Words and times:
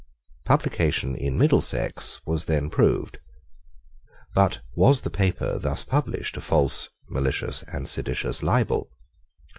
Publication 0.45 1.15
in 1.15 1.37
Middlesex 1.37 2.21
was 2.25 2.45
then 2.45 2.71
proved. 2.71 3.19
But 4.33 4.61
was 4.73 5.01
the 5.01 5.11
paper 5.11 5.59
thus 5.59 5.83
published 5.83 6.35
a 6.37 6.41
false, 6.41 6.89
malicious, 7.07 7.61
and 7.61 7.87
seditious 7.87 8.41
libel? 8.41 8.89